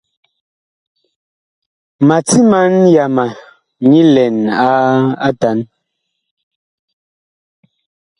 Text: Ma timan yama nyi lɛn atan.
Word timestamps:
Ma 2.07 2.17
timan 2.27 2.73
yama 2.95 3.25
nyi 3.89 4.01
lɛn 4.15 4.37
atan. 5.27 5.59